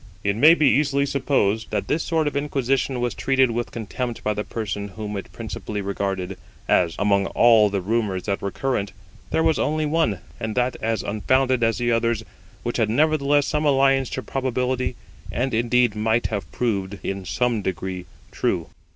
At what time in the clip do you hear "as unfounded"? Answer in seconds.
10.81-11.61